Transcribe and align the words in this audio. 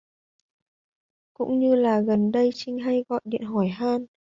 Cũng 1.33 1.59
như 1.59 1.75
là 1.75 2.01
gần 2.01 2.31
đây 2.31 2.49
trinh 2.53 2.79
hay 2.79 3.03
gọi 3.09 3.21
điện 3.23 3.41
hỏi 3.43 3.67
han 3.67 4.05